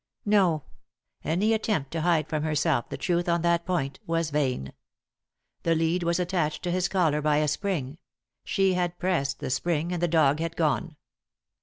No; 0.25 0.63
any 1.23 1.53
attempt 1.53 1.91
to 1.91 2.01
hide 2.01 2.27
from 2.27 2.41
herself 2.41 2.89
the 2.89 2.97
truth 2.97 3.29
on 3.29 3.43
that 3.43 3.67
point 3.67 3.99
was 4.07 4.31
vain. 4.31 4.73
The 5.61 5.75
lead 5.75 6.01
was 6.01 6.19
attached 6.19 6.63
to 6.63 6.71
his 6.71 6.87
collar 6.87 7.21
by 7.21 7.37
a 7.37 7.47
spring; 7.47 7.99
she 8.43 8.73
had 8.73 8.97
pressed 8.97 9.39
the 9.41 9.51
spring, 9.51 9.91
and 9.93 10.01
the 10.01 10.07
dog 10.07 10.39
had 10.39 10.55
gone. 10.55 10.95